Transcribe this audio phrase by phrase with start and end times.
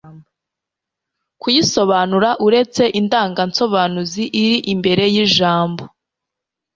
[1.41, 5.83] kuyisobanura uretse indanga nsobanuzi iri imbere y ijambo